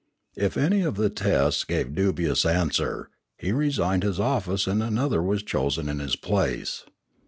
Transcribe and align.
If 0.35 0.57
any 0.57 0.81
of 0.81 0.95
the 0.95 1.11
tests 1.11 1.63
gave 1.63 1.93
dubious 1.93 2.43
answer, 2.43 3.11
he 3.37 3.51
resigned 3.51 4.01
his 4.01 4.19
office 4.19 4.65
and 4.65 4.81
another 4.81 5.21
was 5.21 5.43
chosen 5.43 5.87
in 5.87 5.99
his 5.99 6.15
place. 6.15 6.85